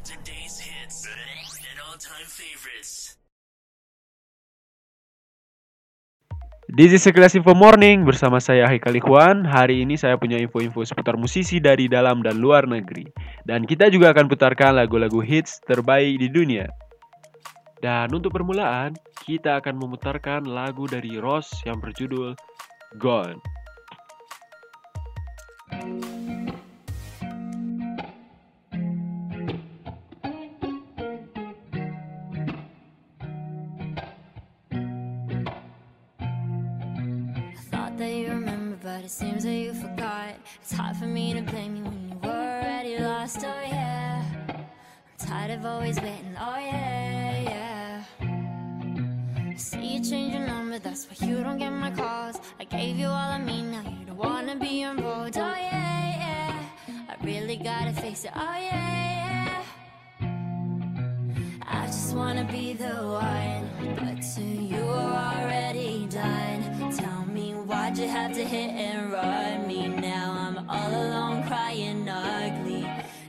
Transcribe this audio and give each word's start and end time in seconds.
today's 0.00 0.56
hits 0.56 1.04
and 1.04 1.78
all-time 1.84 2.24
favorites. 2.24 3.16
Sekilas 6.72 7.36
Info 7.36 7.52
Morning 7.52 8.06
bersama 8.08 8.40
saya 8.40 8.64
Haikal 8.64 8.96
Ikhwan. 8.96 9.44
Hari 9.44 9.84
ini 9.84 10.00
saya 10.00 10.16
punya 10.16 10.40
info-info 10.40 10.86
seputar 10.86 11.20
musisi 11.20 11.60
dari 11.60 11.90
dalam 11.90 12.24
dan 12.24 12.40
luar 12.40 12.64
negeri. 12.64 13.10
Dan 13.44 13.68
kita 13.68 13.92
juga 13.92 14.14
akan 14.16 14.30
putarkan 14.30 14.78
lagu-lagu 14.78 15.20
hits 15.20 15.60
terbaik 15.68 16.16
di 16.16 16.32
dunia. 16.32 16.70
Dan 17.84 18.12
untuk 18.16 18.32
permulaan, 18.32 18.96
kita 19.24 19.60
akan 19.60 19.76
memutarkan 19.76 20.48
lagu 20.48 20.88
dari 20.88 21.20
Ross 21.20 21.50
yang 21.68 21.80
berjudul 21.80 22.36
Gone. 22.96 23.40
That 38.00 38.14
you 38.14 38.28
remember, 38.28 38.78
but 38.82 39.04
it 39.04 39.10
seems 39.10 39.44
that 39.44 39.52
you 39.52 39.74
forgot. 39.74 40.34
It's 40.62 40.72
hard 40.72 40.96
for 40.96 41.04
me 41.04 41.34
to 41.34 41.42
blame 41.42 41.76
you 41.76 41.84
when 41.84 42.08
you 42.08 42.16
were 42.22 42.30
already 42.30 42.98
lost. 42.98 43.40
Oh 43.44 43.60
yeah, 43.62 44.24
I'm 44.48 44.64
tired 45.18 45.50
of 45.50 45.66
always 45.66 46.00
waiting. 46.00 46.34
Oh 46.40 46.56
yeah, 46.56 47.42
yeah. 47.42 48.04
I 49.50 49.54
see 49.56 49.96
you 49.96 50.02
change 50.02 50.32
your 50.32 50.46
number, 50.46 50.78
that's 50.78 51.06
why 51.08 51.28
you 51.28 51.42
don't 51.42 51.58
get 51.58 51.72
my 51.72 51.90
calls. 51.90 52.40
I 52.58 52.64
gave 52.64 52.96
you 52.96 53.06
all 53.06 53.32
of 53.36 53.42
me, 53.42 53.60
now 53.60 53.82
you 53.82 54.06
don't 54.06 54.16
wanna 54.16 54.56
be 54.56 54.80
involved. 54.80 55.36
Oh 55.36 55.40
yeah, 55.40 56.16
yeah. 56.24 56.64
I 57.10 57.16
really 57.22 57.58
gotta 57.58 57.92
face 57.92 58.24
it. 58.24 58.32
Oh 58.34 58.56
yeah, 58.68 59.62
yeah. 60.22 60.30
I 61.68 61.84
just 61.84 62.16
wanna 62.16 62.48
be 62.50 62.72
the 62.72 62.94
one, 63.28 63.96
but 63.96 64.22
to 64.36 64.42
you 64.42 64.84
are 64.84 65.34
already 65.42 66.06
done. 66.06 66.59
You 68.00 68.08
have 68.08 68.32
to 68.32 68.42
hit 68.42 68.70
and 68.70 69.12
run 69.12 69.68
me 69.68 69.86
now? 69.86 70.32
I'm 70.32 70.70
all 70.70 70.88
alone 70.88 71.46
crying 71.46 72.08
ugly. 72.08 72.88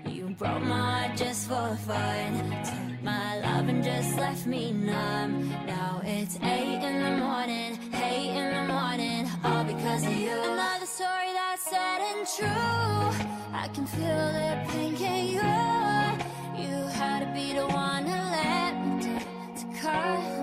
You 0.09 0.30
broke 0.30 0.63
my 0.63 1.08
heart 1.08 1.17
just 1.17 1.50
for 1.50 1.75
fun. 1.75 2.31
Took 2.63 3.03
my 3.03 3.39
love 3.41 3.67
and 3.67 3.83
just 3.83 4.16
left 4.16 4.47
me 4.47 4.72
numb. 4.72 5.50
Now 5.67 6.02
it's 6.05 6.38
eight 6.41 6.81
in 6.89 7.03
the 7.03 7.17
morning, 7.17 7.78
eight 7.95 8.30
in 8.30 8.53
the 8.55 8.73
morning, 8.73 9.30
all 9.44 9.66
because 9.66 10.05
of 10.05 10.13
you. 10.13 10.31
Another 10.31 10.85
story 10.85 11.33
that's 11.33 11.63
sad 11.69 12.00
and 12.09 12.25
true. 12.38 13.28
I 13.53 13.67
can 13.73 13.85
feel 13.85 14.23
the 14.39 14.72
pain, 14.72 14.95
can 14.95 15.25
you? 15.35 16.63
You 16.63 16.88
had 16.88 17.19
to 17.25 17.33
be 17.33 17.53
the 17.53 17.67
one 17.67 18.06
to 18.06 18.19
let 18.38 18.72
me 18.85 19.03
down, 19.03 19.53
to 19.56 19.81
cut 19.81 20.41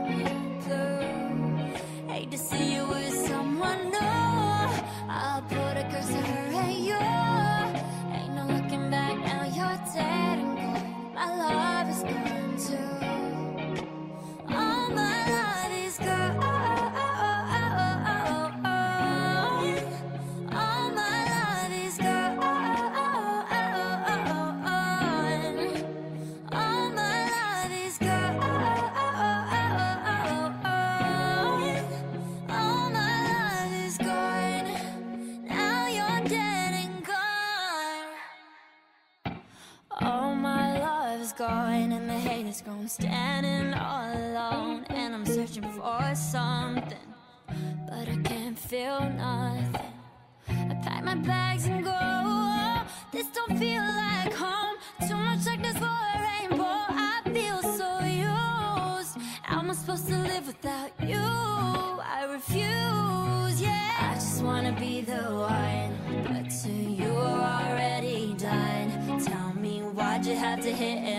gone. 42.88 43.06
Standing 43.06 43.75
all 43.75 44.12
alone, 44.16 44.84
and 44.88 45.15
I'm 45.15 45.26
searching 45.26 45.62
for 45.72 46.15
something, 46.15 47.15
but 47.88 48.09
I 48.09 48.16
can't 48.25 48.59
feel 48.59 49.00
nothing. 49.00 49.93
I 50.49 50.75
pack 50.82 51.04
my 51.04 51.15
bags 51.16 51.66
and 51.66 51.84
go. 51.84 52.82
This 53.12 53.27
don't 53.28 53.59
feel 53.59 53.82
like 53.82 54.32
home. 54.32 54.77
Too 55.06 55.16
much 55.16 55.44
darkness 55.44 55.77
for 55.77 55.84
a 55.84 56.21
rainbow. 56.22 56.65
I 56.65 57.21
feel 57.32 57.62
so 57.62 58.00
used. 58.04 59.19
How 59.43 59.59
am 59.60 59.71
I 59.71 59.75
supposed 59.75 60.09
to 60.09 60.16
live 60.16 60.47
without 60.47 60.93
you? 61.03 61.19
I 61.21 62.27
refuse. 62.31 63.60
Yeah, 63.60 64.10
I 64.10 64.15
just 64.15 64.43
wanna 64.43 64.72
be 64.78 65.03
the 65.03 65.22
one, 65.34 66.25
but 66.25 66.50
to 66.62 66.71
you 66.72 67.10
are 67.10 67.71
already 67.71 68.34
done. 68.34 69.21
Tell 69.25 69.53
me 69.54 69.81
why'd 69.81 70.25
you 70.25 70.37
have 70.37 70.60
to 70.60 70.72
hit 70.72 70.98
and 70.98 71.17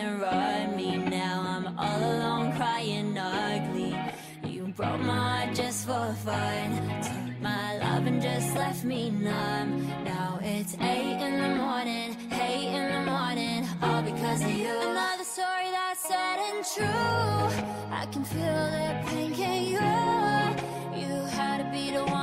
left 8.79 8.85
me 8.85 9.09
numb. 9.09 9.87
Now 10.05 10.39
it's 10.41 10.75
eight 10.79 11.19
in 11.21 11.41
the 11.41 11.55
morning, 11.55 12.15
eight 12.31 12.67
in 12.67 12.91
the 12.93 13.11
morning, 13.11 13.67
all 13.81 14.01
because 14.01 14.41
of 14.41 14.51
you. 14.51 14.67
Another 14.67 15.23
story 15.23 15.69
that's 15.71 16.07
sad 16.07 16.39
and 16.39 16.65
true. 16.65 16.85
I 17.91 18.05
can 18.11 18.23
feel 18.23 18.41
the 18.43 19.01
pain, 19.07 19.33
can 19.35 19.63
you? 19.63 19.79
You 21.01 21.25
had 21.25 21.57
to 21.57 21.71
be 21.71 21.91
the 21.91 22.05
one 22.05 22.18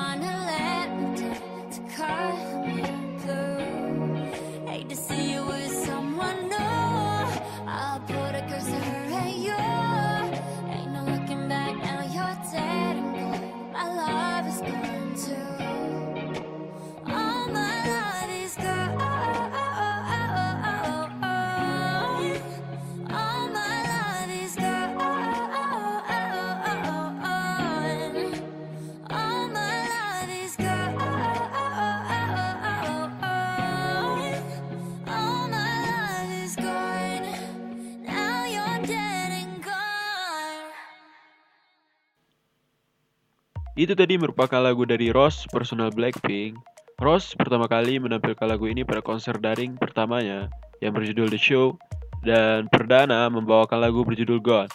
Itu 43.76 43.92
tadi 43.92 44.16
merupakan 44.16 44.56
lagu 44.56 44.88
dari 44.88 45.12
Ross, 45.12 45.44
personal 45.52 45.92
Blackpink. 45.92 46.56
Ross 46.96 47.36
pertama 47.36 47.68
kali 47.68 48.00
menampilkan 48.00 48.48
lagu 48.48 48.64
ini 48.72 48.88
pada 48.88 49.04
konser 49.04 49.36
daring 49.36 49.76
pertamanya 49.76 50.48
yang 50.80 50.96
berjudul 50.96 51.28
The 51.28 51.36
Show 51.36 51.76
dan 52.24 52.72
perdana 52.72 53.28
membawakan 53.28 53.84
lagu 53.84 54.00
berjudul 54.00 54.40
Gone. 54.40 54.72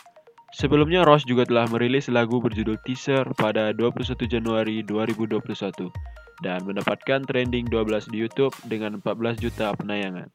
Sebelumnya 0.53 1.01
Ross 1.01 1.25
juga 1.25 1.49
telah 1.49 1.65
merilis 1.65 2.13
lagu 2.13 2.37
berjudul 2.37 2.77
Teaser 2.85 3.25
pada 3.33 3.73
21 3.73 4.21
Januari 4.29 4.85
2021 4.85 5.41
dan 6.45 6.61
mendapatkan 6.61 7.25
trending 7.25 7.73
12 7.73 8.13
di 8.13 8.21
YouTube 8.21 8.53
dengan 8.69 9.01
14 9.01 9.41
juta 9.41 9.73
penayangan. 9.73 10.29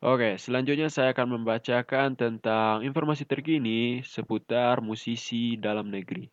Oke, 0.00 0.40
selanjutnya 0.40 0.88
saya 0.88 1.12
akan 1.12 1.36
membacakan 1.36 2.16
tentang 2.16 2.80
informasi 2.80 3.28
terkini 3.28 4.00
seputar 4.00 4.80
musisi 4.80 5.60
dalam 5.60 5.92
negeri. 5.92 6.24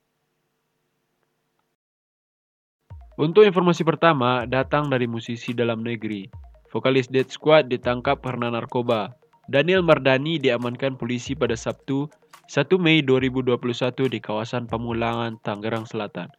Untuk 3.19 3.43
informasi 3.43 3.83
pertama, 3.83 4.47
datang 4.47 4.87
dari 4.87 5.03
musisi 5.03 5.51
dalam 5.51 5.83
negeri. 5.83 6.31
Vokalis 6.71 7.11
Dead 7.11 7.27
Squad 7.27 7.67
ditangkap 7.67 8.23
karena 8.23 8.47
narkoba. 8.47 9.11
Daniel 9.51 9.83
Mardani 9.83 10.39
diamankan 10.39 10.95
polisi 10.95 11.35
pada 11.35 11.59
Sabtu, 11.59 12.07
1 12.47 12.71
Mei 12.79 13.03
2021 13.03 14.07
di 14.07 14.23
kawasan 14.23 14.63
Pamulangan, 14.71 15.43
Tangerang 15.43 15.83
Selatan. 15.83 16.31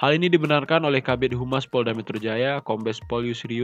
Hal 0.00 0.16
ini 0.16 0.32
dibenarkan 0.32 0.88
oleh 0.88 1.04
Kabid 1.04 1.36
Humas 1.36 1.68
Polda 1.68 1.92
Metro 1.92 2.16
Jaya, 2.16 2.64
Kombes 2.64 3.04
Pol 3.04 3.28
Yusri. 3.28 3.60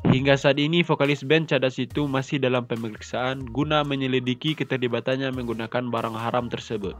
Hingga 0.00 0.40
saat 0.40 0.56
ini, 0.56 0.80
vokalis 0.80 1.20
band 1.20 1.52
Cadas 1.52 1.76
itu 1.76 2.08
masih 2.08 2.40
dalam 2.40 2.64
pemeriksaan 2.64 3.44
guna 3.52 3.84
menyelidiki 3.84 4.56
keterlibatannya 4.56 5.28
menggunakan 5.28 5.92
barang 5.92 6.16
haram 6.16 6.48
tersebut. 6.48 6.96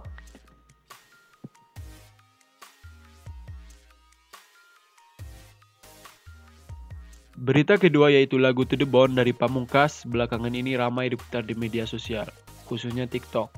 Berita 7.41 7.81
kedua 7.81 8.13
yaitu 8.13 8.37
lagu 8.37 8.69
To 8.69 8.77
The 8.77 8.85
Bone 8.85 9.17
dari 9.17 9.33
Pamungkas 9.33 10.05
belakangan 10.05 10.53
ini 10.53 10.77
ramai 10.77 11.09
diputar 11.09 11.41
di 11.41 11.57
media 11.57 11.89
sosial, 11.89 12.29
khususnya 12.69 13.09
TikTok. 13.09 13.49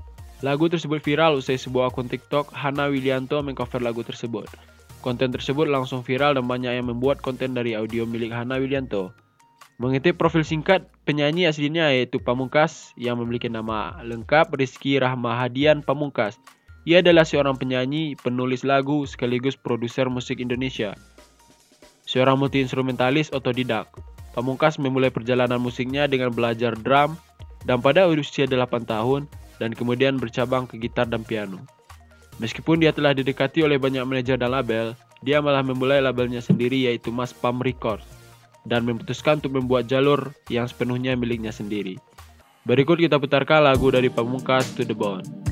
Lagu 0.46 0.70
tersebut 0.70 1.02
viral 1.02 1.42
usai 1.42 1.58
sebuah 1.58 1.90
akun 1.90 2.06
TikTok 2.06 2.54
Hana 2.54 2.86
Wilianto 2.86 3.42
mengcover 3.42 3.82
lagu 3.82 4.06
tersebut. 4.06 4.46
Konten 5.02 5.34
tersebut 5.34 5.66
langsung 5.66 6.06
viral 6.06 6.38
dan 6.38 6.46
banyak 6.46 6.78
yang 6.78 6.94
membuat 6.94 7.18
konten 7.26 7.58
dari 7.58 7.74
audio 7.74 8.06
milik 8.06 8.30
Hana 8.30 8.62
Wilianto. 8.62 9.10
Mengutip 9.82 10.14
profil 10.14 10.46
singkat 10.46 10.86
penyanyi 11.02 11.50
aslinya 11.50 11.90
yaitu 11.90 12.22
Pamungkas 12.22 12.94
yang 12.94 13.18
memiliki 13.18 13.50
nama 13.50 13.98
lengkap 14.06 14.54
Rizky 14.54 15.02
Rahmahadian 15.02 15.82
Pamungkas. 15.82 16.38
Ia 16.86 17.02
adalah 17.02 17.26
seorang 17.26 17.58
penyanyi, 17.58 18.14
penulis 18.14 18.62
lagu, 18.62 19.02
sekaligus 19.10 19.58
produser 19.58 20.06
musik 20.06 20.38
Indonesia. 20.38 20.94
Seorang 22.06 22.38
multi-instrumentalis 22.38 23.34
otodidak, 23.34 23.90
Pamungkas 24.38 24.78
memulai 24.78 25.10
perjalanan 25.10 25.58
musiknya 25.58 26.06
dengan 26.06 26.30
belajar 26.30 26.78
drum 26.78 27.18
dan 27.66 27.82
pada 27.82 28.06
usia 28.06 28.46
8 28.46 28.86
tahun 28.86 29.26
dan 29.58 29.74
kemudian 29.74 30.14
bercabang 30.14 30.70
ke 30.70 30.78
gitar 30.78 31.10
dan 31.10 31.26
piano. 31.26 31.58
Meskipun 32.38 32.78
dia 32.78 32.94
telah 32.94 33.18
didekati 33.18 33.66
oleh 33.66 33.82
banyak 33.82 34.06
manajer 34.06 34.38
dan 34.38 34.54
label, 34.54 34.94
dia 35.26 35.42
malah 35.42 35.66
memulai 35.66 35.98
labelnya 35.98 36.38
sendiri 36.38 36.86
yaitu 36.86 37.10
Mas 37.10 37.34
Pam 37.34 37.58
Records 37.58 38.21
dan 38.66 38.86
memutuskan 38.86 39.42
untuk 39.42 39.58
membuat 39.58 39.90
jalur 39.90 40.34
yang 40.48 40.66
sepenuhnya 40.66 41.18
miliknya 41.18 41.50
sendiri. 41.50 41.98
Berikut 42.62 43.02
kita 43.02 43.18
putarkan 43.18 43.66
lagu 43.66 43.90
dari 43.90 44.06
Pamungkas 44.06 44.78
To 44.78 44.86
The 44.86 44.94
Bone. 44.94 45.51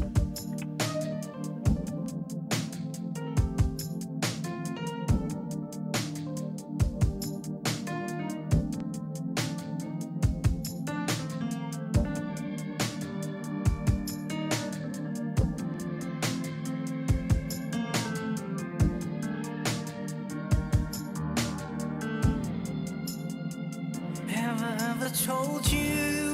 Told 25.30 25.72
you? 25.72 26.29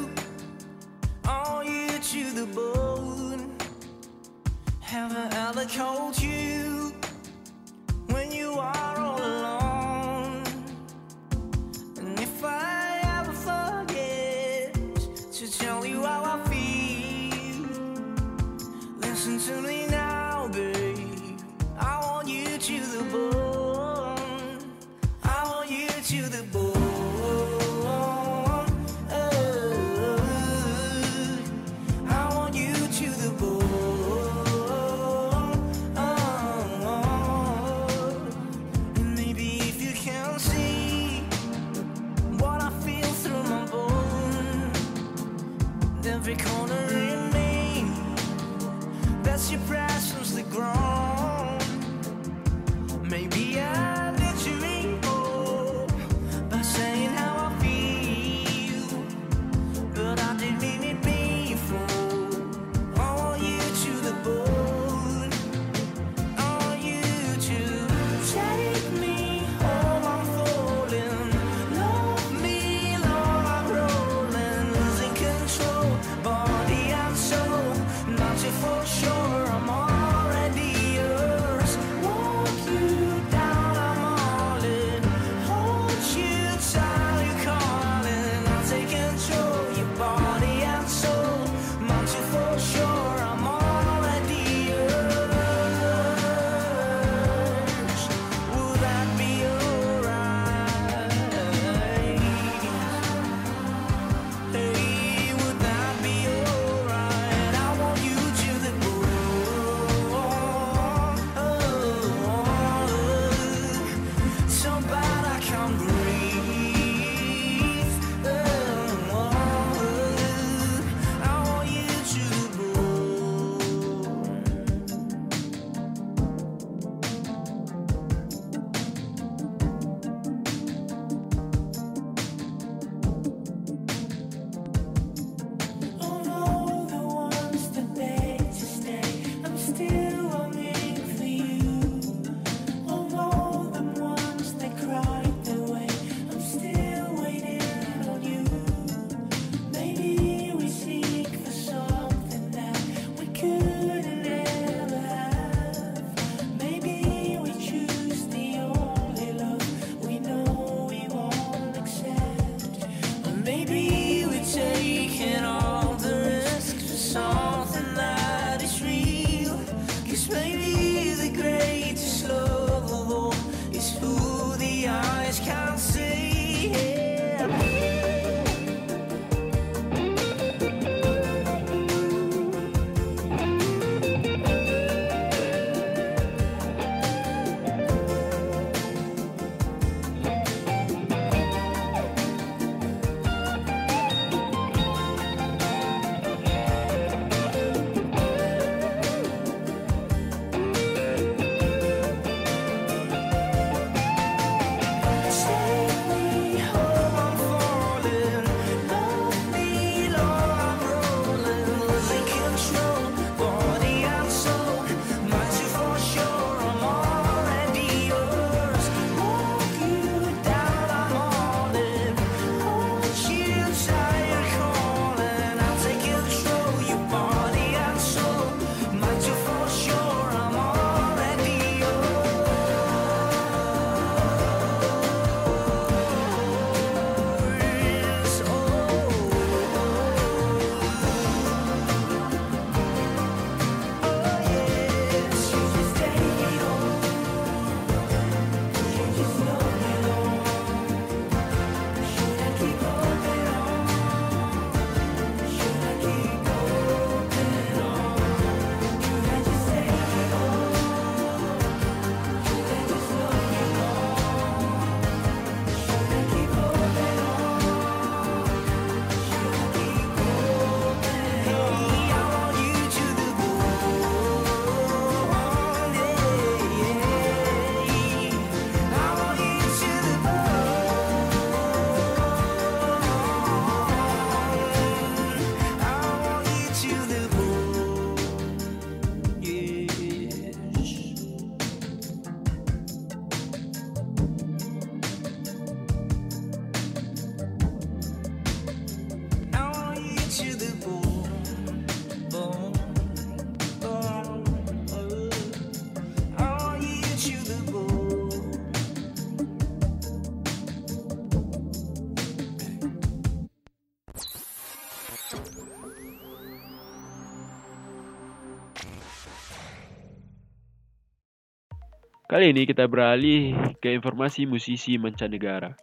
Kali 322.27 322.51
ini 322.51 322.67
kita 322.67 322.91
beralih 322.91 323.55
ke 323.79 323.95
informasi 323.95 324.51
musisi 324.51 324.99
mancanegara. 324.99 325.79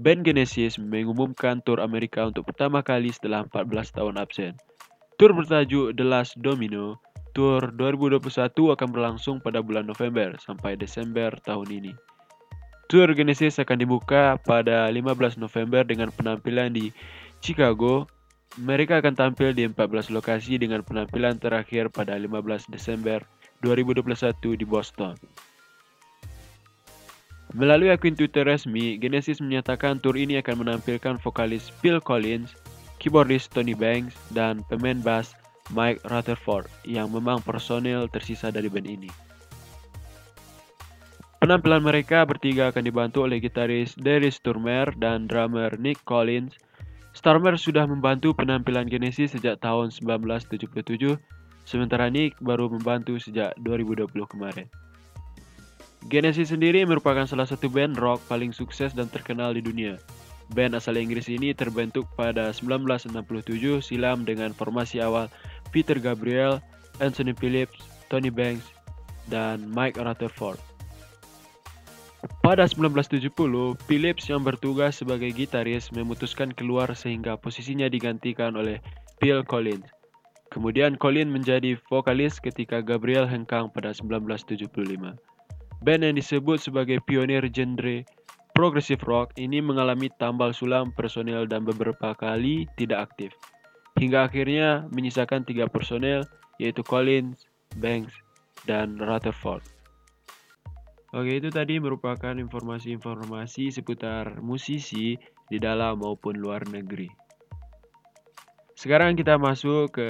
Band 0.00 0.24
Genesis 0.24 0.80
mengumumkan 0.80 1.60
tur 1.60 1.84
Amerika 1.84 2.24
untuk 2.24 2.48
pertama 2.48 2.80
kali 2.80 3.12
setelah 3.12 3.44
14 3.44 3.92
tahun 3.92 4.16
absen. 4.16 4.56
Tur 5.20 5.36
bertajuk 5.36 5.92
The 5.92 6.04
Last 6.08 6.40
Domino, 6.40 6.96
Tour 7.36 7.76
2021 7.76 8.72
akan 8.72 8.88
berlangsung 8.88 9.36
pada 9.44 9.60
bulan 9.60 9.84
November 9.84 10.32
sampai 10.40 10.80
Desember 10.80 11.32
tahun 11.44 11.68
ini. 11.68 11.92
Tour 12.92 13.12
Genesis 13.16 13.56
akan 13.56 13.80
dibuka 13.80 14.36
pada 14.44 14.88
15 14.88 15.40
November 15.40 15.84
dengan 15.84 16.12
penampilan 16.12 16.72
di 16.72 16.92
Chicago, 17.44 18.04
mereka 18.60 19.00
akan 19.00 19.16
tampil 19.16 19.56
di 19.56 19.64
14 19.64 20.12
lokasi 20.12 20.60
dengan 20.60 20.84
penampilan 20.84 21.40
terakhir 21.40 21.88
pada 21.88 22.12
15 22.20 22.68
Desember 22.68 23.24
2021 23.64 24.60
di 24.60 24.66
Boston. 24.68 25.16
Melalui 27.52 27.92
akun 27.92 28.16
Twitter 28.16 28.48
resmi, 28.48 28.96
Genesis 28.96 29.40
menyatakan 29.40 30.00
tur 30.00 30.16
ini 30.16 30.40
akan 30.40 30.64
menampilkan 30.64 31.20
vokalis 31.20 31.68
Phil 31.80 32.00
Collins, 32.00 32.56
keyboardis 32.96 33.48
Tony 33.48 33.76
Banks, 33.76 34.16
dan 34.32 34.64
pemain 34.68 35.00
bass 35.00 35.36
Mike 35.72 36.04
Rutherford 36.08 36.68
yang 36.84 37.12
memang 37.12 37.44
personel 37.44 38.08
tersisa 38.08 38.52
dari 38.52 38.72
band 38.72 38.88
ini. 38.88 39.12
Penampilan 41.44 41.82
mereka 41.82 42.22
bertiga 42.22 42.70
akan 42.70 42.86
dibantu 42.86 43.26
oleh 43.26 43.42
gitaris 43.42 43.98
Darius 43.98 44.38
Turmer 44.38 44.88
dan 44.94 45.26
drummer 45.26 45.74
Nick 45.74 45.98
Collins. 46.06 46.54
Starmer 47.12 47.60
sudah 47.60 47.84
membantu 47.84 48.32
penampilan 48.32 48.88
Genesis 48.88 49.36
sejak 49.36 49.60
tahun 49.60 49.92
1977, 49.92 51.20
sementara 51.68 52.08
Nick 52.08 52.40
baru 52.40 52.72
membantu 52.72 53.20
sejak 53.20 53.52
2020 53.60 54.08
kemarin. 54.32 54.66
Genesis 56.08 56.50
sendiri 56.50 56.82
merupakan 56.82 57.28
salah 57.28 57.46
satu 57.46 57.70
band 57.70 57.94
rock 58.00 58.18
paling 58.26 58.50
sukses 58.50 58.90
dan 58.96 59.06
terkenal 59.12 59.54
di 59.54 59.62
dunia. 59.62 60.00
Band 60.50 60.74
asal 60.74 60.98
Inggris 60.98 61.30
ini 61.30 61.54
terbentuk 61.54 62.08
pada 62.18 62.50
1967 62.50 63.84
silam 63.84 64.26
dengan 64.26 64.50
formasi 64.50 64.98
awal 64.98 65.30
Peter 65.70 65.96
Gabriel, 66.00 66.58
Anthony 66.98 67.36
Phillips, 67.36 67.78
Tony 68.10 68.32
Banks, 68.32 68.66
dan 69.30 69.68
Mike 69.70 70.00
Rutherford. 70.00 70.71
Pada 72.22 72.62
1970, 72.70 73.34
Phillips 73.90 74.30
yang 74.30 74.46
bertugas 74.46 75.02
sebagai 75.02 75.34
gitaris 75.34 75.90
memutuskan 75.90 76.54
keluar 76.54 76.94
sehingga 76.94 77.34
posisinya 77.34 77.90
digantikan 77.90 78.54
oleh 78.54 78.78
Phil 79.18 79.42
Collins. 79.42 79.90
Kemudian 80.54 80.94
Collins 80.94 81.34
menjadi 81.34 81.74
vokalis 81.90 82.38
ketika 82.38 82.78
Gabriel 82.78 83.26
hengkang 83.26 83.74
pada 83.74 83.90
1975. 83.90 85.18
Band 85.82 86.02
yang 86.06 86.14
disebut 86.14 86.62
sebagai 86.62 87.02
pionir 87.02 87.42
genre 87.50 88.06
progressive 88.54 89.02
rock 89.02 89.34
ini 89.34 89.58
mengalami 89.58 90.06
tambal 90.20 90.54
sulam 90.54 90.94
personel 90.94 91.48
dan 91.50 91.66
beberapa 91.66 92.14
kali 92.14 92.70
tidak 92.78 93.10
aktif. 93.10 93.34
Hingga 93.98 94.30
akhirnya 94.30 94.86
menyisakan 94.94 95.42
tiga 95.42 95.66
personel 95.66 96.22
yaitu 96.62 96.86
Collins, 96.86 97.50
Banks, 97.82 98.14
dan 98.68 99.00
Rutherford. 99.00 99.81
Oke, 101.12 101.44
itu 101.44 101.52
tadi 101.52 101.76
merupakan 101.76 102.32
informasi-informasi 102.32 103.68
seputar 103.68 104.40
musisi 104.40 105.12
di 105.52 105.58
dalam 105.60 106.00
maupun 106.00 106.40
luar 106.40 106.64
negeri. 106.64 107.12
Sekarang 108.72 109.12
kita 109.12 109.36
masuk 109.36 109.92
ke 109.92 110.08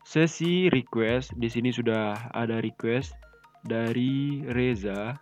sesi 0.00 0.72
request. 0.72 1.36
Di 1.36 1.52
sini 1.52 1.76
sudah 1.76 2.32
ada 2.32 2.64
request 2.64 3.12
dari 3.68 4.40
Reza. 4.48 5.12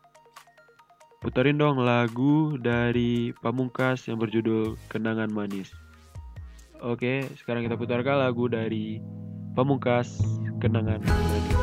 Putarin 1.19 1.59
dong 1.59 1.83
lagu 1.83 2.55
dari 2.55 3.35
Pamungkas 3.43 4.07
yang 4.07 4.23
berjudul 4.23 4.79
Kenangan 4.87 5.35
Manis. 5.35 5.75
Oke, 6.79 7.27
sekarang 7.41 7.67
kita 7.67 7.75
putarkan 7.75 8.23
lagu 8.23 8.47
dari 8.47 9.03
Pamungkas 9.59 10.21
Kenangan 10.63 11.03
Manis. 11.03 11.54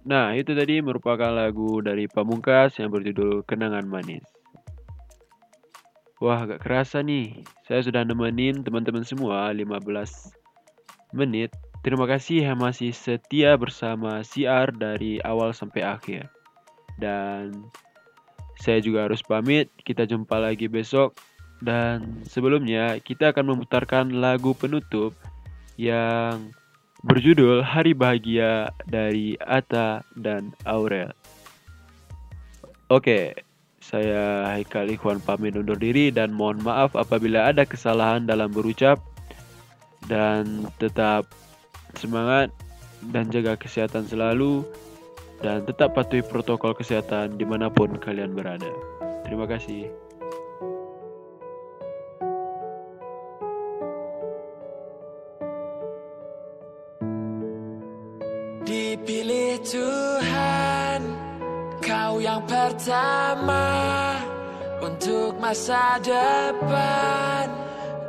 Nah, 0.00 0.32
itu 0.32 0.56
tadi 0.56 0.80
merupakan 0.80 1.28
lagu 1.28 1.84
dari 1.84 2.08
Pamungkas 2.08 2.80
yang 2.80 2.88
berjudul 2.88 3.44
Kenangan 3.44 3.84
Manis. 3.84 4.24
Wah, 6.20 6.44
agak 6.44 6.64
kerasa 6.64 7.04
nih. 7.04 7.44
Saya 7.68 7.84
sudah 7.84 8.04
nemenin 8.04 8.64
teman-teman 8.64 9.04
semua 9.04 9.52
15 9.52 10.32
menit. 11.12 11.52
Terima 11.80 12.04
kasih 12.04 12.44
yang 12.44 12.60
masih 12.60 12.92
setia 12.92 13.56
bersama 13.56 14.20
CR 14.20 14.68
dari 14.72 15.16
awal 15.24 15.56
sampai 15.56 15.80
akhir. 15.80 16.28
Dan 17.00 17.68
saya 18.60 18.84
juga 18.84 19.08
harus 19.08 19.24
pamit. 19.24 19.72
Kita 19.80 20.04
jumpa 20.04 20.36
lagi 20.36 20.68
besok. 20.68 21.16
Dan 21.60 22.24
sebelumnya, 22.24 23.00
kita 23.00 23.32
akan 23.32 23.56
memutarkan 23.56 24.16
lagu 24.16 24.56
penutup 24.56 25.12
yang 25.80 26.52
berjudul 27.00 27.64
Hari 27.64 27.96
Bahagia 27.96 28.72
dari 28.84 29.36
Ata 29.40 30.04
dan 30.20 30.52
Aurel. 30.68 31.12
Oke, 32.92 33.32
saya 33.80 34.50
Haikal 34.52 34.92
Ikhwan 34.92 35.22
pamit 35.24 35.56
undur 35.56 35.78
diri 35.80 36.12
dan 36.12 36.34
mohon 36.34 36.60
maaf 36.60 36.92
apabila 36.92 37.48
ada 37.48 37.64
kesalahan 37.64 38.28
dalam 38.28 38.52
berucap 38.52 39.00
dan 40.10 40.68
tetap 40.76 41.24
semangat 41.96 42.52
dan 43.08 43.32
jaga 43.32 43.56
kesehatan 43.56 44.04
selalu 44.04 44.66
dan 45.40 45.64
tetap 45.64 45.96
patuhi 45.96 46.20
protokol 46.20 46.76
kesehatan 46.76 47.40
di 47.40 47.48
mana 47.48 47.72
pun 47.72 47.96
kalian 47.96 48.36
berada. 48.36 48.68
Terima 49.24 49.48
kasih. 49.48 50.09
Pertama 62.80 64.16
Untuk 64.80 65.36
masa 65.36 66.00
depan 66.00 67.52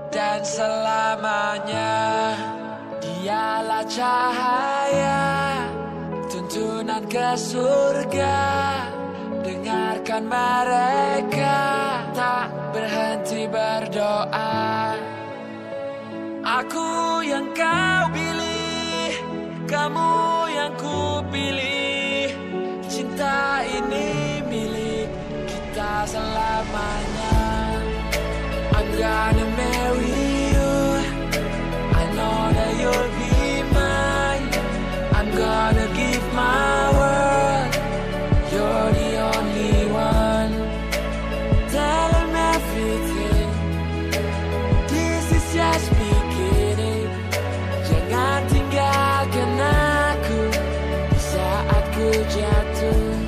Dan 0.08 0.40
selamanya. 0.48 2.00
Dialah 3.04 3.84
cahaya 3.84 5.28
Tuntunan 6.32 7.04
ke 7.12 7.36
surga. 7.36 8.40
Dengarkan 9.44 10.24
mereka 10.24 11.60
Tak 12.16 12.48
berhenti 12.72 13.52
berdoa. 13.52 14.96
Aku 16.48 17.20
yang 17.28 17.52
kau 17.52 18.08
pilih 18.16 19.20
Kamu 19.68 20.12
yang 20.48 20.72
ku 20.80 21.20
pilih. 21.28 22.32
Cinta 22.88 23.68
ini 23.68 24.21
selamanya 26.08 27.38
I'm 28.74 28.90
gonna 28.98 29.46
marry 29.54 30.18
you. 30.54 30.72
I 32.02 32.04
know 32.18 32.40
that 32.58 32.72
you'll 32.82 33.12
be 33.22 33.62
mine. 33.70 34.48
I'm 35.14 35.30
gonna 35.38 35.88
give 35.94 36.26
my 36.34 36.90
world. 36.98 37.70
You're 38.52 38.90
the 39.00 39.12
only 39.30 39.78
one. 39.94 40.54
Tell 41.70 42.10
them 42.18 42.34
everything. 42.54 43.50
This 44.90 45.26
is 45.38 45.46
just 45.54 45.88
beginning. 46.02 47.10
Jangan 47.86 48.40
tinggalkan 48.50 49.52
aku 49.62 50.42
Di 51.14 51.20
saat 51.22 51.86
ku 51.94 52.10
jatuh 52.10 53.21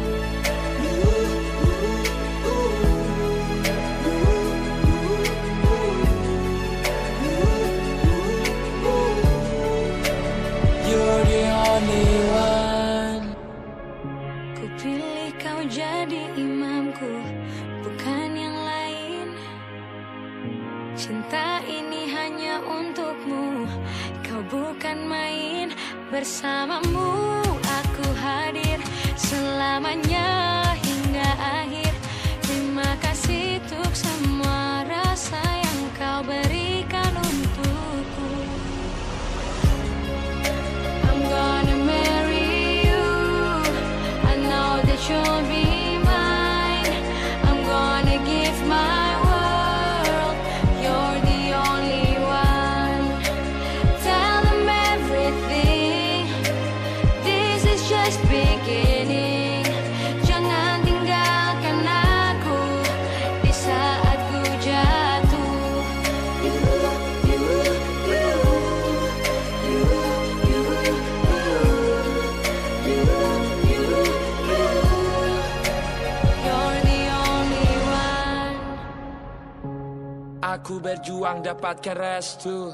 Aku 80.64 80.80
berjuang 80.80 81.44
dapatkan 81.44 81.92
restu. 81.92 82.72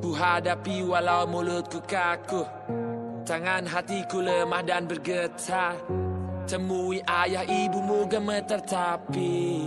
Ku 0.00 0.16
hadapi 0.16 0.80
walau 0.80 1.28
mulutku 1.28 1.84
kaku. 1.84 2.40
Tangan 3.28 3.68
hatiku 3.68 4.24
lemah 4.24 4.64
dan 4.64 4.88
bergetar. 4.88 5.76
Temui 6.48 7.04
ayah 7.04 7.44
ibumu 7.44 8.08
gemeter 8.08 8.64
tapi 8.64 9.60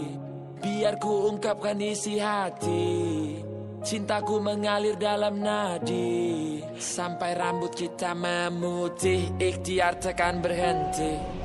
Biar 0.57 0.97
ku 0.97 1.29
ungkapkan 1.29 1.77
isi 1.77 2.17
hati. 2.17 3.37
Cintaku 3.85 4.41
mengalir 4.41 4.97
dalam 4.97 5.37
nadi. 5.37 6.65
Sampai 6.81 7.37
rambut 7.37 7.77
kita 7.77 8.17
memutih 8.17 9.37
Ikhtiar 9.37 10.01
tekan 10.01 10.41
berhenti 10.41 11.40